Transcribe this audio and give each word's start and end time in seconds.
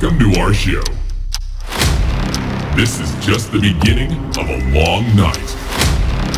Welcome 0.00 0.32
to 0.32 0.40
our 0.40 0.54
show. 0.54 0.82
This 2.74 3.00
is 3.00 3.12
just 3.22 3.52
the 3.52 3.60
beginning 3.60 4.12
of 4.38 4.48
a 4.48 4.56
long 4.72 5.04
night. 5.14 5.36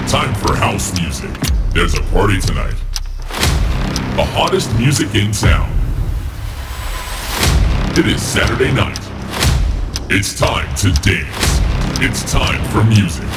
Time 0.08 0.35
for 0.35 0.56
house 0.56 0.99
music. 0.99 1.31
There's 1.71 1.95
a 1.95 2.03
party 2.11 2.40
tonight. 2.40 2.75
The 4.17 4.25
hottest 4.35 4.77
music 4.79 5.14
in 5.14 5.30
town. 5.30 5.71
It 7.97 8.06
is 8.08 8.21
Saturday 8.21 8.72
night. 8.72 8.98
It's 10.10 10.37
time 10.37 10.67
to 10.79 10.90
dance. 11.01 11.60
It's 12.03 12.33
time 12.33 12.65
for 12.71 12.83
music. 12.83 13.29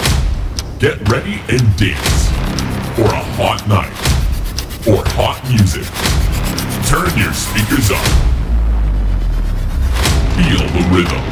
Get 0.80 1.07
ready 1.07 1.39
and 1.50 1.62
dance 1.78 2.30
for 2.96 3.05
a 3.05 3.23
hot 3.38 3.62
night 3.68 3.94
or 4.88 5.05
hot 5.14 5.39
music. 5.48 5.86
Turn 6.89 7.16
your 7.16 7.34
speakers 7.34 7.92
up. 7.92 8.35
Feel 10.36 10.68
the 10.68 10.84
rhythm. 10.92 11.24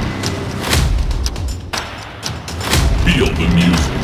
Feel 3.03 3.29
the 3.35 3.47
music. 3.53 3.99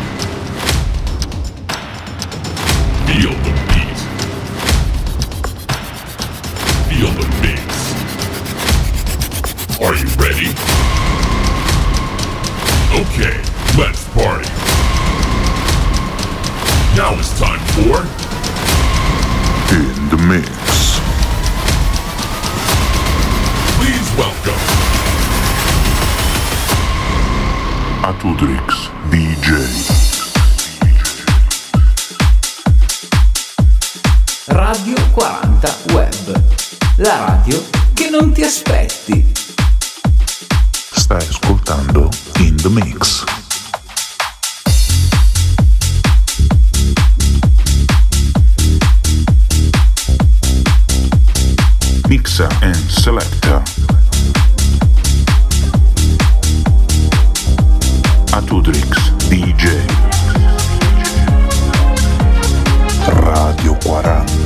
Feel 3.08 3.34
the 3.46 3.54
beat. 3.70 4.00
Feel 6.90 7.12
the 7.16 7.28
mix. 7.42 7.68
Are 9.82 9.96
you 9.96 10.10
ready? 10.20 10.50
Okay, 13.00 13.36
let's 13.78 14.04
party. 14.10 14.50
Now 16.98 17.18
it's 17.18 17.34
time 17.40 17.64
for... 17.76 17.98
In 19.74 20.10
the 20.10 20.18
Mix. 20.28 20.59
Atudrix 28.10 28.90
DJ. 29.10 29.54
Radio 34.48 34.96
40 35.12 35.78
Web, 35.92 36.44
la 36.96 37.26
radio 37.26 37.64
che 37.94 38.10
non 38.10 38.32
ti 38.32 38.42
aspetti. 38.42 39.32
Stai 40.92 41.22
ascoltando 41.22 42.10
In 42.40 42.56
The 42.56 42.70
Mix. 42.70 43.24
Mixer 52.08 52.58
and 52.62 52.88
Selector 52.88 53.69
Atutrix 58.32 59.12
DJ 59.28 59.86
Radio 63.08 63.76
40 63.84 64.39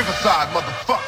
Riverside, 0.00 0.48
motherfucker. 0.54 0.99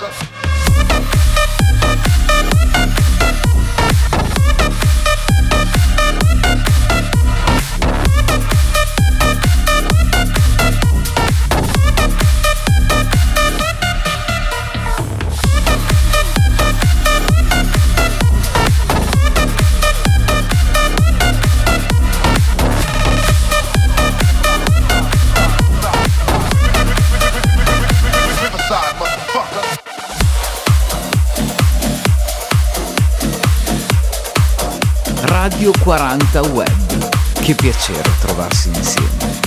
40 35.82 36.40
Web. 36.52 37.08
Che 37.42 37.54
piacere 37.56 38.08
trovarsi 38.20 38.68
insieme. 38.68 39.40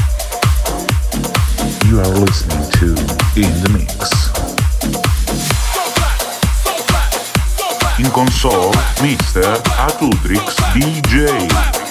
You 1.85 1.99
are 1.99 2.19
listening 2.19 2.69
to 2.71 2.87
In 3.39 3.61
the 3.61 3.69
Mix. 3.69 4.31
In 7.99 8.11
console, 8.11 8.71
Mr. 8.99 9.61
Atutrix 9.77 10.55
DJ. 10.73 11.84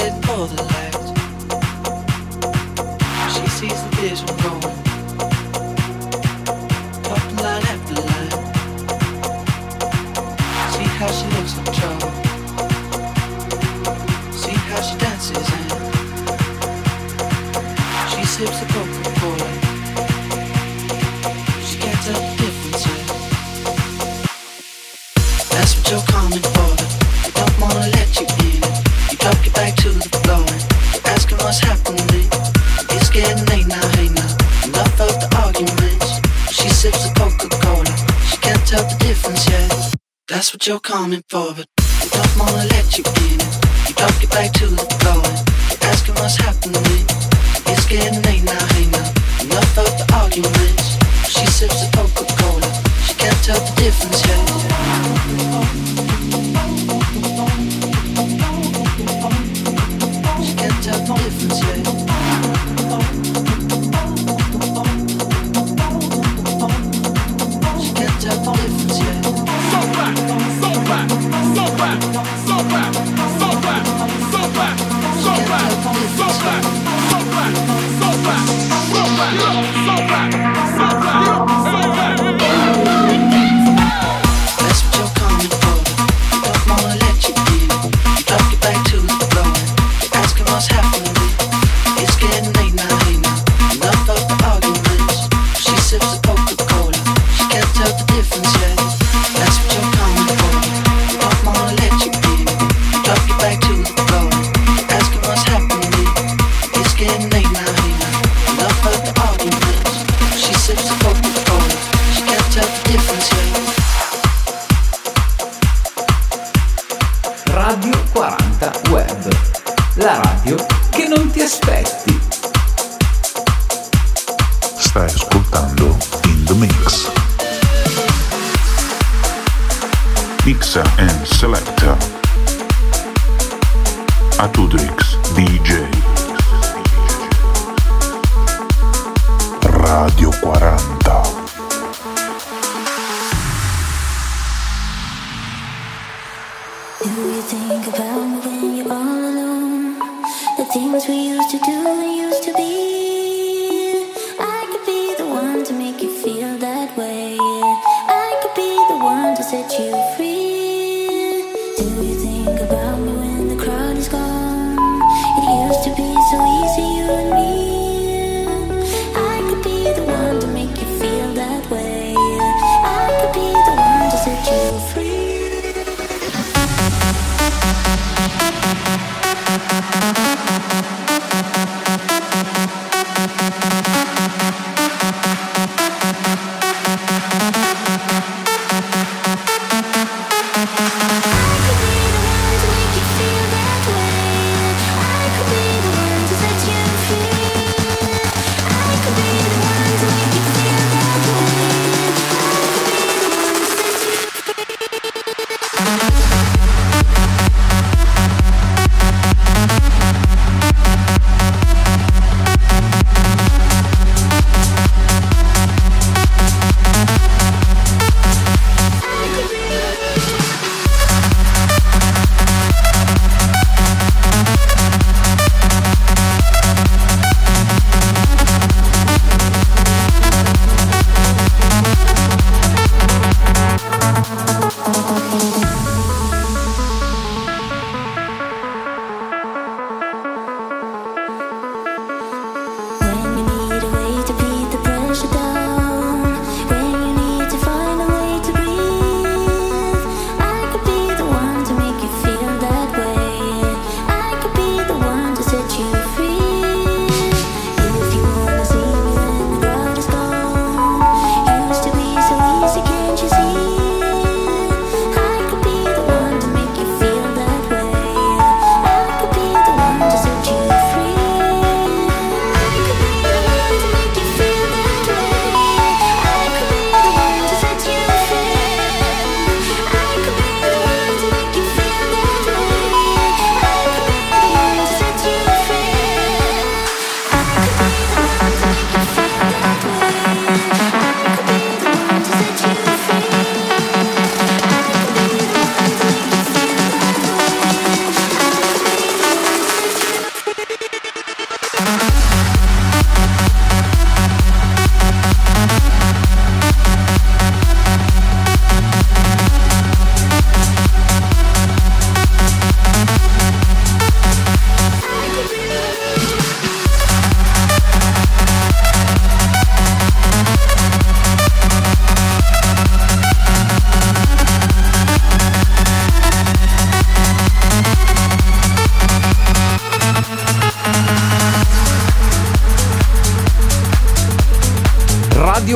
headed 0.00 0.24
for 0.24 0.46
the 0.46 0.62
light. 0.62 0.94
She 3.32 3.46
sees 3.48 3.82
the 3.82 3.96
vision 3.96 4.26
growing. 4.38 4.79
you're 40.70 40.78
coming 40.78 41.24
forward. 41.28 41.66
You 42.00 42.08
don't 42.10 42.36
wanna 42.38 42.64
let 42.70 42.96
you 42.96 43.02
in 43.02 43.40
it. 43.40 43.58
You 43.88 43.94
don't 43.96 44.20
get 44.20 44.30
back 44.30 44.52
to 44.52 44.68
the 44.68 44.86
floor. 45.02 45.24
You're 45.68 45.82
asking 45.90 46.14
what's 46.14 46.36
happening. 46.36 47.06
It's 47.66 47.86
getting 47.86 48.22
late 48.22 48.44
now, 48.44 48.66
hey 48.74 48.86
now. 48.86 49.10
Enough 49.42 49.78
of 49.78 49.98
the 49.98 50.06
arguments. 50.14 50.96
She 51.28 51.44
sips 51.46 51.80
the 51.82 51.88
Coca-Cola. 51.96 52.70
She 53.04 53.14
can't 53.14 53.42
tell 53.42 53.58
the 53.58 53.72
difference 53.82 54.24
yet. 54.28 54.60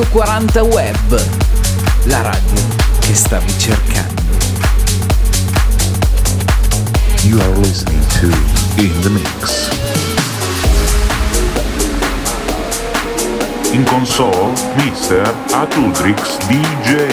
40 0.03 0.63
Web, 0.63 1.23
la 2.05 2.21
radio 2.21 2.63
che 2.99 3.13
stavi 3.13 3.57
cercando. 3.57 4.21
You 7.23 7.39
are 7.39 7.55
listening 7.59 8.01
to 8.19 8.27
In 8.81 8.91
the 9.01 9.09
Mix. 9.09 9.69
In 13.71 13.85
console, 13.85 14.51
Mr. 14.75 15.33
Atudrix 15.51 16.37
DJ. 16.47 17.07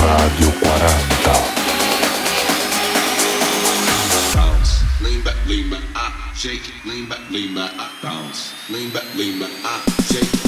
Radio 0.00 0.50
40. 0.60 1.57
Shake 6.38 6.68
it, 6.68 6.86
lean 6.86 7.08
back, 7.08 7.18
lean 7.32 7.52
back, 7.52 7.72
bounce. 8.00 8.54
lean 8.70 8.90
back, 8.90 9.02
lean 9.16 9.40
back, 9.40 9.50
shake, 10.06 10.47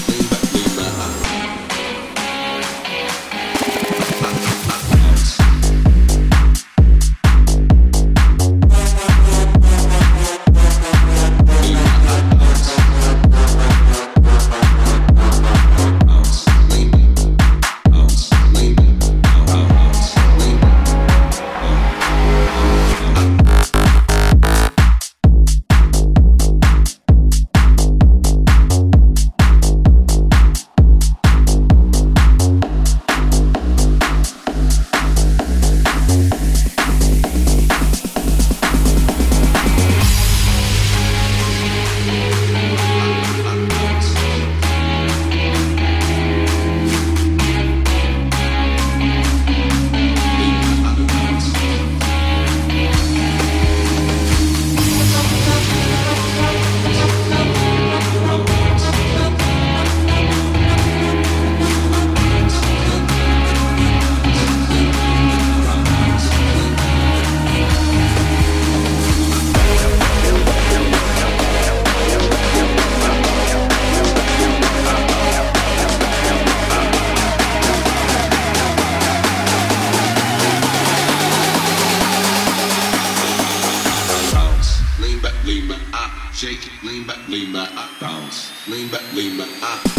Lean 88.70 88.88
back, 88.88 89.02
lean 89.14 89.36
back, 89.36 89.48
I 89.62 89.89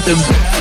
something. 0.00 0.30
bad 0.30 0.59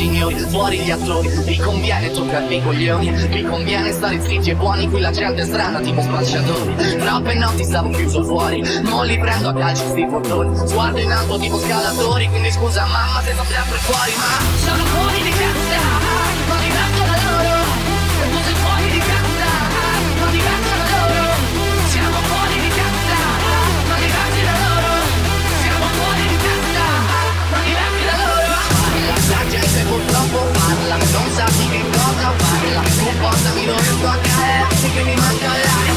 imbroglioni 0.00 0.48
Fuori 0.50 0.78
gli 0.78 0.90
attori 0.90 1.28
vi 1.28 1.56
conviene 1.58 2.10
toccarvi 2.10 2.56
i 2.56 2.62
coglioni. 2.62 3.10
Vi 3.10 3.42
conviene 3.42 3.92
stare 3.92 4.20
zitti 4.20 4.50
e 4.50 4.54
buoni. 4.54 4.88
Qui 4.88 5.00
la 5.00 5.10
gente 5.10 5.42
è 5.42 5.44
strana 5.44 5.80
tipo 5.80 6.00
spacciatori. 6.00 6.74
Troppe 6.98 7.34
notti 7.34 7.64
stavo 7.64 7.90
chiuso 7.90 8.24
fuori. 8.24 8.62
Non 8.82 9.06
li 9.06 9.18
prendo 9.18 9.50
a 9.50 9.54
calci 9.54 9.86
sti 9.86 10.06
portoni. 10.06 10.56
Sguardo 10.66 10.98
in 10.98 11.10
alto 11.10 11.38
tipo 11.38 11.58
scalatori. 11.58 12.28
Quindi 12.28 12.50
scusa 12.50 12.84
mamma 12.86 13.20
se 13.22 13.30
sono 13.34 13.44
sempre 13.44 13.78
fuori 13.78 14.12
Ma 14.16 14.58
sono 14.58 14.84
fuori 14.84 15.22
di 15.22 15.30
testa. 15.30 16.29
cosa 33.40 33.54
mi 33.54 33.64
non 33.64 33.76
riesco 33.76 34.06
a 34.06 34.18
caer, 34.18 34.74
sì 34.74 34.90
che 34.90 35.02
mi 35.02 35.14
manca 35.14 35.46
l'aria 35.46 35.89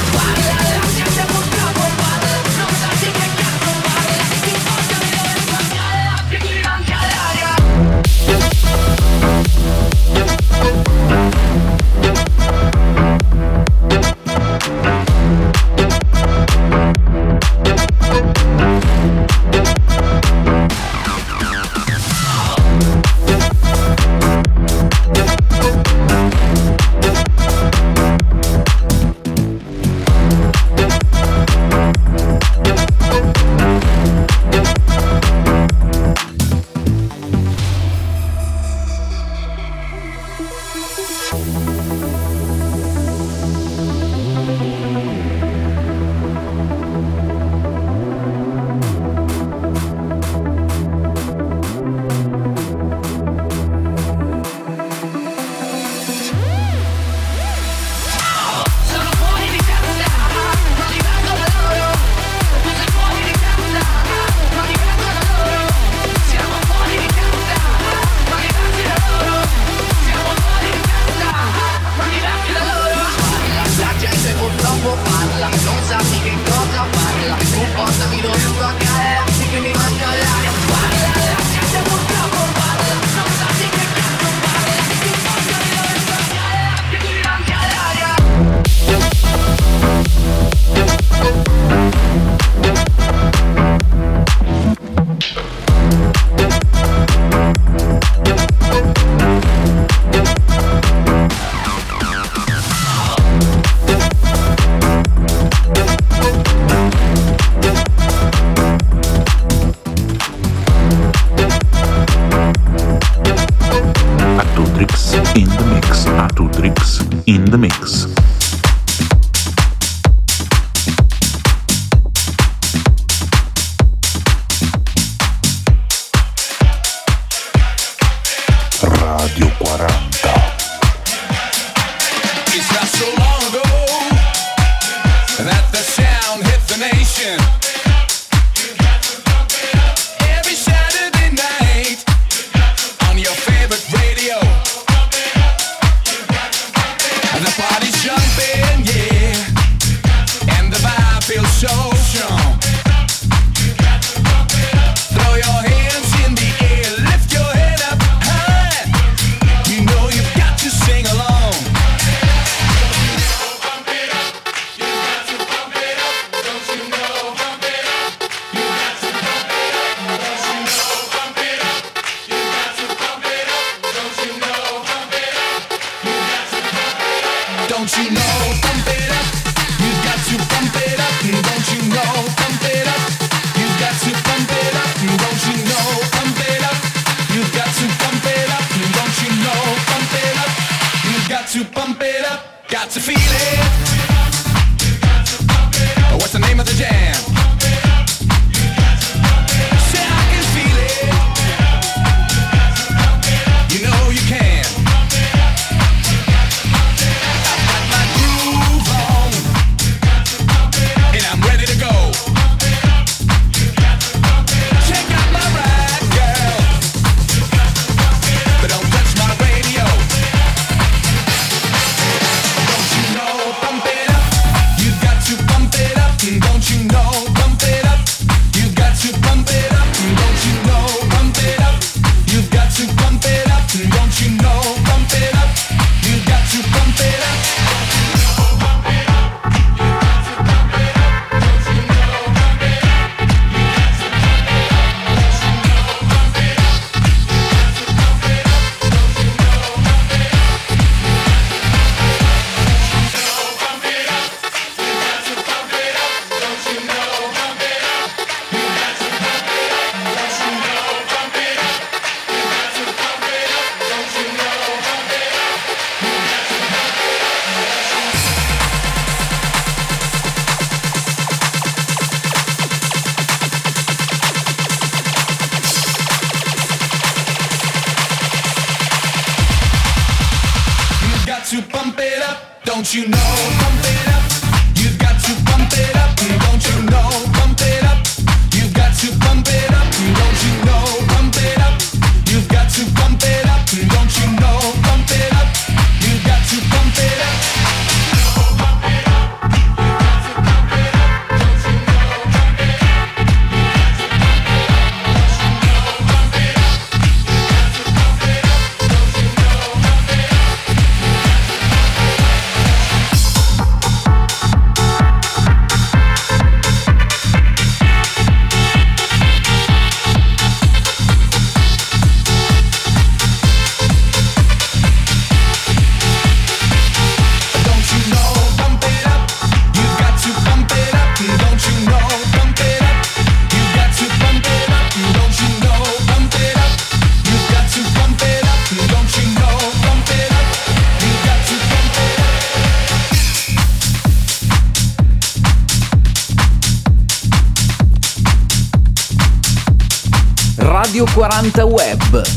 40 351.23 351.63
Web, 351.63 352.27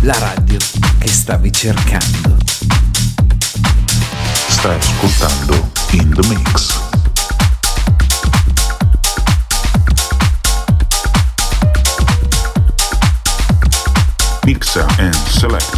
la 0.00 0.18
radio 0.18 0.58
che 0.98 1.06
stavi 1.06 1.52
cercando. 1.52 2.36
Stai 4.48 4.76
ascoltando 4.76 5.70
In 5.90 6.12
The 6.12 6.26
Mix. 6.26 6.80
Mixa 14.42 14.84
and 14.98 15.14
select. 15.14 15.77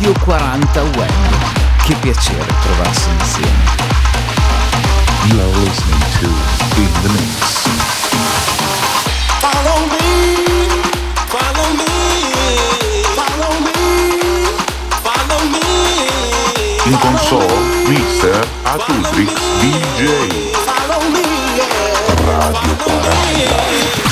Radio 0.00 0.18
40 0.24 0.82
Web. 0.96 1.12
Che 1.84 1.94
piacere 1.96 2.46
trovarsi 2.62 3.10
insieme. 3.10 3.64
You 5.24 5.38
are 5.40 5.58
listening 5.58 6.00
to 6.20 6.26
In 6.80 6.90
the 7.02 7.08
Mix. 7.10 7.68
Follow 9.40 9.84
me, 9.90 10.80
follow 11.26 11.68
me, 11.76 11.92
follow 13.14 13.52
me. 13.60 13.76
In 16.86 16.98
console, 17.00 17.60
Mr. 17.84 18.48
Atusrix 18.62 19.34
DJ. 19.60 20.54
Radio 22.24 22.74
40. 22.84 24.09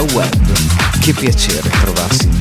Web. 0.00 1.00
Che 1.00 1.12
piacere 1.12 1.68
trovarsi 1.70 2.37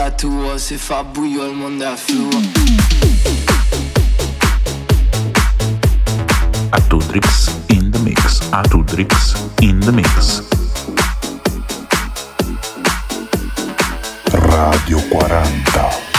sembra 0.00 0.10
tuo 0.12 0.58
Se 0.58 0.78
fa 0.78 1.04
buio 1.04 1.44
il 1.44 1.54
mondo 1.54 1.84
in 7.68 7.90
the 7.90 7.98
mix 7.98 8.40
Atudrix 8.50 9.34
in 9.60 9.78
the 9.80 9.92
mix. 9.92 10.42
Radio 14.32 14.98
40 15.08 16.09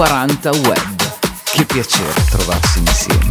40 0.00 0.50
Web. 0.66 0.96
Che 1.44 1.66
piacere 1.66 2.24
trovarsi 2.30 2.78
insieme. 2.78 3.28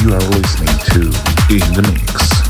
You 0.00 0.14
are 0.14 0.24
listening 0.30 0.76
to 0.86 1.00
In 1.48 1.72
the 1.74 1.82
Mix. 1.92 2.42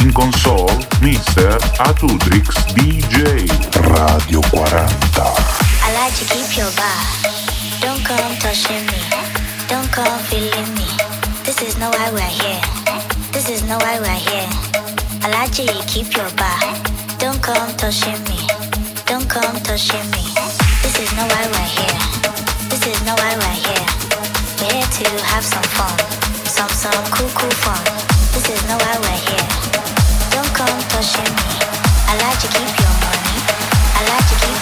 In 0.00 0.12
console, 0.12 0.68
Mr. 1.00 1.56
Atudrix 1.78 2.66
DJ. 2.74 3.46
Radio 3.88 4.42
40. 4.42 4.76
I 5.80 5.92
like 5.94 6.14
to 6.18 6.26
keep 6.26 6.54
your 6.54 6.70
bar. 6.76 7.00
Don't 7.80 8.04
come 8.04 8.36
touching 8.40 8.84
me. 8.84 9.00
Don't 9.68 9.90
come 9.90 10.18
feeling 10.28 10.70
me. 10.74 10.84
This 11.44 11.62
is 11.62 11.78
no 11.78 11.88
why 11.88 12.10
we're 12.12 12.20
here. 12.20 12.60
This 13.32 13.48
is 13.48 13.62
no 13.62 13.78
why 13.78 13.98
we're 14.00 14.20
here. 14.28 14.48
I 15.22 15.30
like 15.30 15.52
to 15.52 15.64
keep 15.86 16.14
your 16.14 16.30
bar. 16.36 16.93
Don't 17.34 17.42
come 17.42 17.76
touching 17.76 18.22
me. 18.30 18.38
Don't 19.06 19.28
come 19.28 19.58
touching 19.66 20.06
me. 20.14 20.22
This 20.86 21.00
is 21.02 21.10
no 21.18 21.26
why 21.26 21.42
we're 21.50 21.70
here. 21.74 21.98
This 22.70 22.86
is 22.86 23.02
no 23.02 23.12
why 23.18 23.34
we're 23.34 23.58
here. 23.58 23.86
We're 24.62 24.70
here 24.70 24.86
to 24.86 25.24
have 25.26 25.42
some 25.44 25.66
fun. 25.74 25.98
Some, 26.46 26.70
some 26.70 27.04
cool, 27.10 27.28
cool 27.34 27.50
fun. 27.66 27.82
This 28.30 28.48
is 28.48 28.62
no 28.70 28.78
why 28.78 28.94
we're 29.02 29.22
here. 29.26 29.50
Don't 30.30 30.46
come 30.54 30.78
touching 30.94 31.26
me. 31.26 31.58
I 32.06 32.14
like 32.22 32.38
to 32.38 32.48
keep 32.54 32.70
your 32.70 32.94
money. 33.02 33.36
I 33.98 34.00
like 34.14 34.26
to 34.30 34.36
keep 34.38 34.53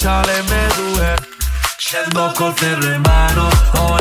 Lancia 0.00 0.20
le 0.26 0.42
medue 0.42 1.16
Scendo 1.76 2.32
col 2.36 2.52
ferro 2.54 2.86
in 2.92 3.00
mano 3.00 3.48
Ho 3.72 3.97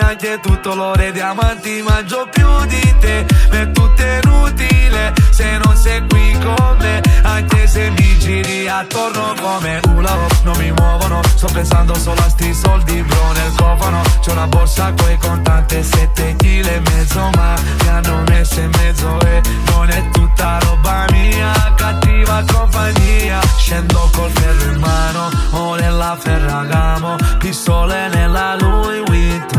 neanche 0.00 0.38
tutto 0.40 0.74
l'ore 0.74 1.12
diamanti 1.12 1.82
Mangio 1.82 2.28
più 2.30 2.46
di 2.66 2.94
te, 3.00 3.26
ma 3.50 3.60
è 3.60 3.70
tutto 3.72 4.02
inutile 4.02 5.12
Se 5.30 5.58
non 5.64 5.76
sei 5.76 6.06
qui 6.08 6.38
con 6.42 6.76
me, 6.78 7.00
anche 7.22 7.66
se 7.66 7.90
mi 7.90 8.18
giri 8.18 8.68
attorno 8.68 9.34
come 9.40 9.80
Ula, 9.94 10.16
non 10.44 10.56
mi 10.58 10.70
muovono 10.72 11.20
Sto 11.34 11.48
pensando 11.52 11.94
solo 11.94 12.20
a 12.20 12.28
sti 12.28 12.54
soldi, 12.54 13.02
bro, 13.02 13.32
nel 13.32 13.52
cofano. 13.56 14.02
C'ho 14.24 14.32
una 14.32 14.46
borsa 14.46 14.92
coi 14.96 15.16
contante, 15.18 15.82
sette 15.82 16.34
kg 16.36 16.66
e 16.66 16.80
mezzo 16.80 17.30
Ma 17.36 17.54
mi 17.80 17.88
hanno 17.88 18.22
messo 18.28 18.60
in 18.60 18.70
mezzo 18.76 19.20
e 19.20 19.40
non 19.70 19.88
è 19.88 20.08
tutta 20.10 20.58
roba 20.62 21.04
mia. 21.10 21.52
Cattiva 21.76 22.42
compagnia, 22.52 23.40
scendo 23.56 24.10
col 24.12 24.30
ferro 24.30 24.72
in 24.72 24.78
mano 24.80 25.30
o 25.52 25.74
nella 25.76 26.16
ferragamo, 26.18 27.16
pistole 27.38 28.08
nella 28.08 28.56
Louis 28.56 29.02
Vuitton 29.04 29.57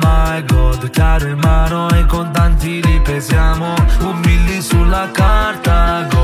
my 0.00 0.42
god 0.46 0.90
Chiaro 0.90 1.28
in 1.28 1.38
mano 1.38 1.88
e 1.90 2.04
contanti 2.06 2.82
li 2.82 3.00
pesiamo 3.00 3.74
Un 4.00 4.20
milli 4.24 4.60
sulla 4.60 5.08
carta. 5.12 6.15